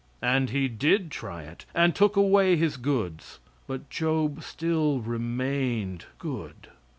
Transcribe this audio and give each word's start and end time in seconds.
And 0.23 0.49
he 0.49 0.67
did 0.67 1.11
try 1.11 1.43
it, 1.43 1.65
and 1.75 1.93
took 1.93 2.15
away 2.15 2.55
his 2.57 2.75
goods, 2.77 3.37
but 3.67 3.87
Job 3.91 4.41
still 4.41 4.99
remained 4.99 6.05
good. 6.17 6.69